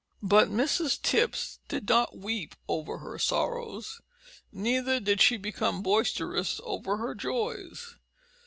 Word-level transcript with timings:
But 0.23 0.49
Mrs 0.49 0.99
Tipps 0.99 1.59
did 1.67 1.87
not 1.87 2.17
weep 2.17 2.55
over 2.67 2.97
her 2.97 3.19
sorrows, 3.19 4.01
neither 4.51 4.99
did 4.99 5.21
she 5.21 5.37
become 5.37 5.83
boisterous 5.83 6.59
over 6.63 6.97
her 6.97 7.13
joys. 7.13 7.97